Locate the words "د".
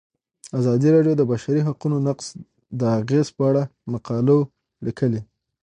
1.17-1.19, 1.19-1.23, 2.79-2.81